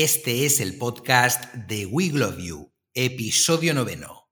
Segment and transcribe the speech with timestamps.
[0.00, 4.28] Este es el podcast de We Love You, episodio noveno.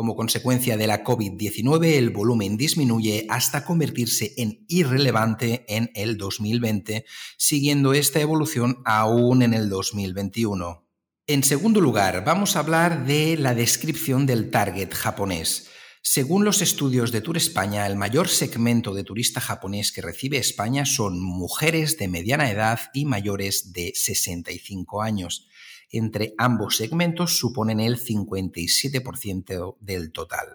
[0.00, 7.04] Como consecuencia de la COVID-19, el volumen disminuye hasta convertirse en irrelevante en el 2020,
[7.36, 10.88] siguiendo esta evolución aún en el 2021.
[11.26, 15.68] En segundo lugar, vamos a hablar de la descripción del target japonés.
[16.00, 20.86] Según los estudios de Tour España, el mayor segmento de turista japonés que recibe España
[20.86, 25.46] son mujeres de mediana edad y mayores de 65 años.
[25.90, 30.46] Entre ambos segmentos suponen el 57% del total.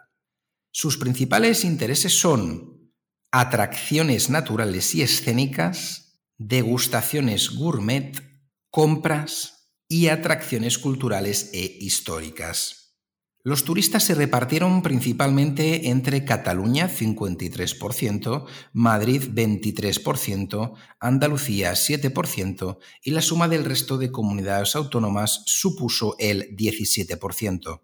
[0.72, 2.94] Sus principales intereses son
[3.32, 8.22] atracciones naturales y escénicas, degustaciones gourmet,
[8.70, 9.56] compras,
[9.88, 12.85] y atracciones culturales e históricas.
[13.48, 23.48] Los turistas se repartieron principalmente entre Cataluña 53%, Madrid 23%, Andalucía 7% y la suma
[23.48, 27.82] del resto de comunidades autónomas supuso el 17%.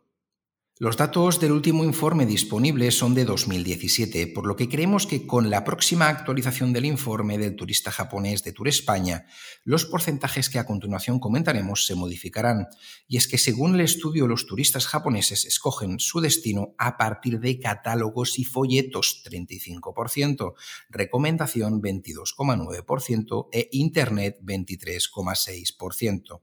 [0.84, 5.52] Los datos del último informe disponible son de 2017, por lo que creemos que con
[5.52, 9.28] la próxima actualización del informe del turista japonés de Tour España,
[9.64, 12.66] los porcentajes que a continuación comentaremos se modificarán.
[13.08, 17.60] Y es que según el estudio, los turistas japoneses escogen su destino a partir de
[17.60, 20.56] catálogos y folletos 35%,
[20.90, 26.42] recomendación 22,9% e Internet 23,6%.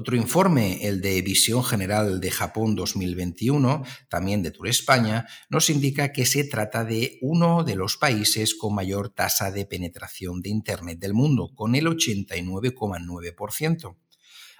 [0.00, 6.10] Otro informe, el de Visión General de Japón 2021, también de Tour España, nos indica
[6.10, 11.00] que se trata de uno de los países con mayor tasa de penetración de Internet
[11.00, 13.94] del mundo, con el 89,9%.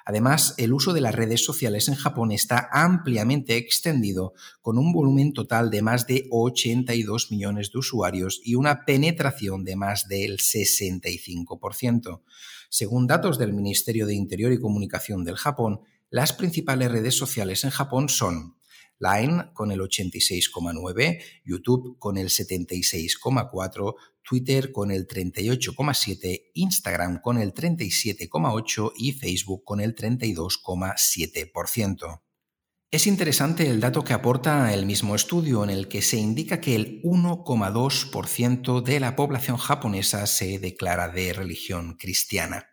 [0.05, 5.33] Además, el uso de las redes sociales en Japón está ampliamente extendido, con un volumen
[5.33, 12.23] total de más de 82 millones de usuarios y una penetración de más del 65%.
[12.69, 17.71] Según datos del Ministerio de Interior y Comunicación del Japón, las principales redes sociales en
[17.71, 18.57] Japón son
[19.01, 27.53] Line con el 86,9, YouTube con el 76,4, Twitter con el 38,7, Instagram con el
[27.53, 32.21] 37,8 y Facebook con el 32,7%.
[32.93, 36.75] Es interesante el dato que aporta el mismo estudio en el que se indica que
[36.75, 42.70] el 1,2% de la población japonesa se declara de religión cristiana.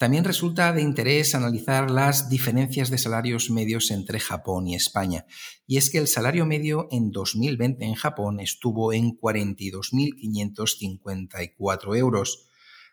[0.00, 5.26] También resulta de interés analizar las diferencias de salarios medios entre Japón y España,
[5.66, 12.48] y es que el salario medio en 2020 en Japón estuvo en 42.554 euros,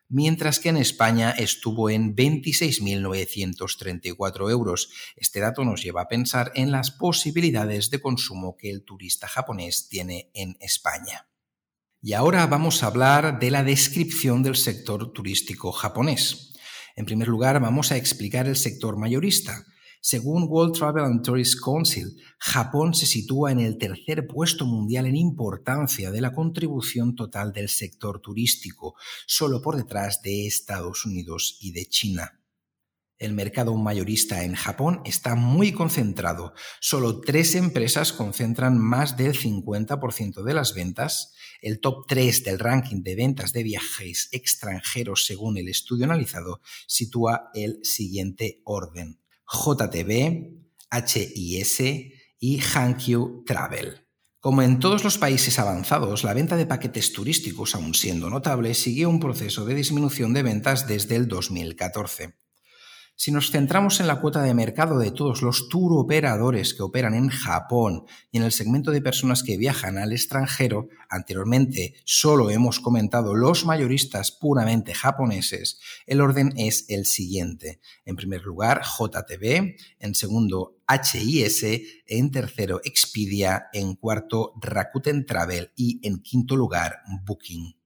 [0.10, 4.90] mientras que en España estuvo en 26.934 euros.
[5.16, 9.88] Este dato nos lleva a pensar en las posibilidades de consumo que el turista japonés
[9.88, 11.30] tiene en España.
[12.02, 16.47] Y ahora vamos a hablar de la descripción del sector turístico japonés.
[16.98, 19.64] En primer lugar, vamos a explicar el sector mayorista.
[20.02, 25.16] Según World Travel and Tourist Council, Japón se sitúa en el tercer puesto mundial en
[25.16, 28.96] importancia de la contribución total del sector turístico,
[29.28, 32.37] solo por detrás de Estados Unidos y de China.
[33.20, 36.54] El mercado mayorista en Japón está muy concentrado.
[36.80, 41.34] Solo tres empresas concentran más del 50% de las ventas.
[41.62, 47.50] El top 3 del ranking de ventas de viajes extranjeros según el estudio analizado sitúa
[47.56, 49.20] el siguiente orden.
[49.52, 50.52] JTB,
[50.92, 51.82] HIS
[52.40, 54.08] y Hankyu Travel.
[54.40, 59.10] Como en todos los países avanzados, la venta de paquetes turísticos, aun siendo notable, siguió
[59.10, 62.36] un proceso de disminución de ventas desde el 2014.
[63.20, 67.16] Si nos centramos en la cuota de mercado de todos los tour operadores que operan
[67.16, 72.80] en Japón y en el segmento de personas que viajan al extranjero, anteriormente solo hemos
[72.80, 77.82] comentado los mayoristas puramente japoneses, el orden es el siguiente.
[78.06, 81.66] En primer lugar, JTB, en segundo, HIS,
[82.06, 87.77] en tercero, Expedia, en cuarto, Rakuten Travel y en quinto lugar, Booking.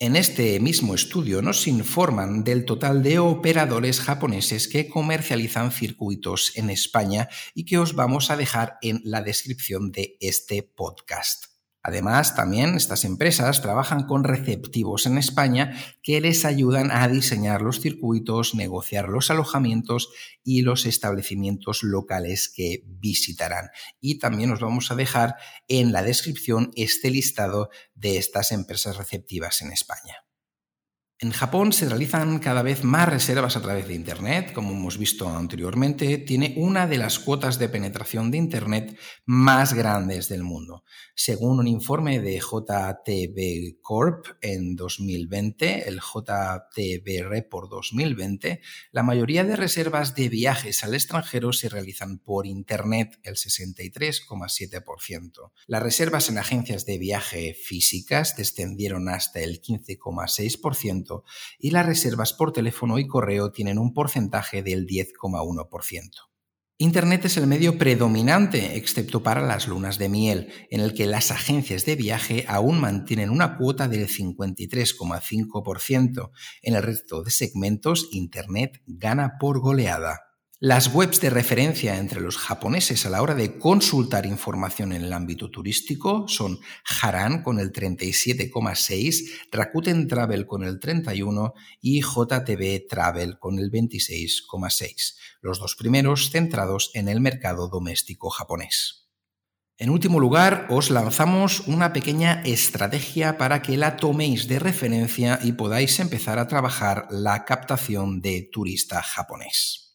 [0.00, 6.70] En este mismo estudio nos informan del total de operadores japoneses que comercializan circuitos en
[6.70, 11.57] España y que os vamos a dejar en la descripción de este podcast.
[11.82, 17.80] Además, también estas empresas trabajan con receptivos en España que les ayudan a diseñar los
[17.80, 20.10] circuitos, negociar los alojamientos
[20.42, 23.70] y los establecimientos locales que visitarán.
[24.00, 25.36] Y también os vamos a dejar
[25.68, 30.27] en la descripción este listado de estas empresas receptivas en España.
[31.20, 35.28] En Japón se realizan cada vez más reservas a través de Internet, como hemos visto
[35.28, 40.84] anteriormente, tiene una de las cuotas de penetración de Internet más grandes del mundo.
[41.16, 48.60] Según un informe de JTB Corp en 2020, el JTB Report 2020,
[48.92, 55.50] la mayoría de reservas de viajes al extranjero se realizan por Internet, el 63,7%.
[55.66, 61.07] Las reservas en agencias de viaje físicas descendieron hasta el 15,6%,
[61.58, 66.28] y las reservas por teléfono y correo tienen un porcentaje del 10,1%.
[66.80, 71.32] Internet es el medio predominante, excepto para las lunas de miel, en el que las
[71.32, 76.30] agencias de viaje aún mantienen una cuota del 53,5%.
[76.62, 80.27] En el resto de segmentos, Internet gana por goleada.
[80.60, 85.12] Las webs de referencia entre los japoneses a la hora de consultar información en el
[85.12, 86.58] ámbito turístico son
[87.00, 95.14] Haran con el 37,6, Rakuten Travel con el 31 y JTB Travel con el 26,6,
[95.42, 99.08] los dos primeros centrados en el mercado doméstico japonés.
[99.76, 105.52] En último lugar, os lanzamos una pequeña estrategia para que la toméis de referencia y
[105.52, 109.87] podáis empezar a trabajar la captación de turista japonés.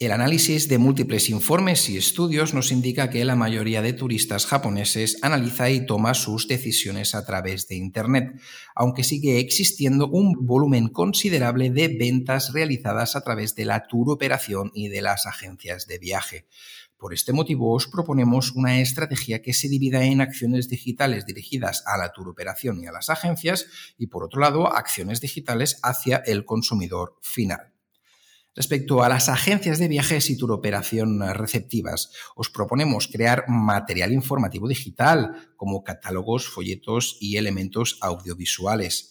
[0.00, 5.18] El análisis de múltiples informes y estudios nos indica que la mayoría de turistas japoneses
[5.22, 8.40] analiza y toma sus decisiones a través de Internet,
[8.74, 14.72] aunque sigue existiendo un volumen considerable de ventas realizadas a través de la tour operación
[14.74, 16.48] y de las agencias de viaje.
[16.98, 21.96] Por este motivo os proponemos una estrategia que se divida en acciones digitales dirigidas a
[21.98, 23.66] la tour operación y a las agencias
[23.96, 27.73] y por otro lado acciones digitales hacia el consumidor final.
[28.56, 35.52] Respecto a las agencias de viajes y operación receptivas, os proponemos crear material informativo digital
[35.56, 39.10] como catálogos, folletos y elementos audiovisuales.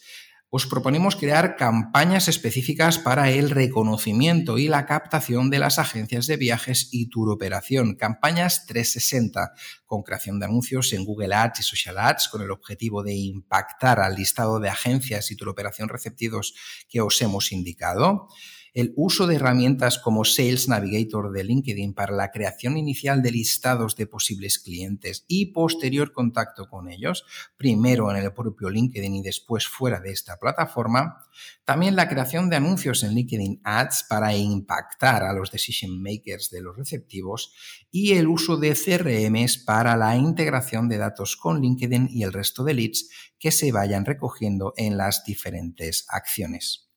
[0.55, 6.37] Os proponemos crear campañas específicas para el reconocimiento y la captación de las agencias de
[6.37, 9.51] viajes y operación, campañas 360,
[9.85, 13.99] con creación de anuncios en Google Ads y Social Ads con el objetivo de impactar
[13.99, 16.53] al listado de agencias y operación receptivos
[16.87, 18.29] que os hemos indicado
[18.73, 23.95] el uso de herramientas como Sales Navigator de LinkedIn para la creación inicial de listados
[23.95, 27.25] de posibles clientes y posterior contacto con ellos,
[27.55, 31.19] primero en el propio LinkedIn y después fuera de esta plataforma.
[31.65, 36.61] También la creación de anuncios en LinkedIn Ads para impactar a los decision makers de
[36.61, 37.53] los receptivos
[37.91, 42.63] y el uso de CRMs para la integración de datos con LinkedIn y el resto
[42.63, 46.92] de leads que se vayan recogiendo en las diferentes acciones.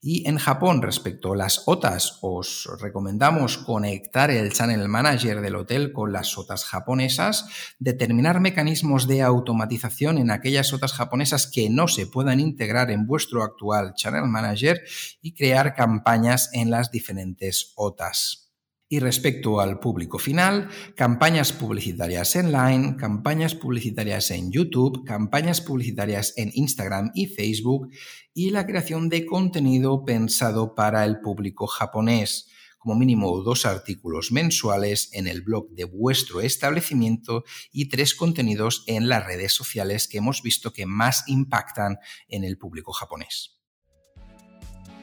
[0.00, 5.92] Y en Japón, respecto a las OTAs, os recomendamos conectar el Channel Manager del hotel
[5.92, 7.46] con las OTAs japonesas,
[7.80, 13.42] determinar mecanismos de automatización en aquellas OTAs japonesas que no se puedan integrar en vuestro
[13.42, 14.80] actual Channel Manager
[15.20, 18.47] y crear campañas en las diferentes OTAs.
[18.90, 26.32] Y respecto al público final, campañas publicitarias en Line, campañas publicitarias en YouTube, campañas publicitarias
[26.36, 27.90] en Instagram y Facebook
[28.32, 35.10] y la creación de contenido pensado para el público japonés como mínimo dos artículos mensuales
[35.12, 40.42] en el blog de vuestro establecimiento y tres contenidos en las redes sociales que hemos
[40.42, 43.57] visto que más impactan en el público japonés.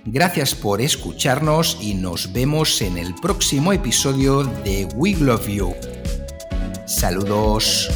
[0.07, 5.75] Gracias por escucharnos y nos vemos en el próximo episodio de We Love You.
[6.85, 7.89] Saludos.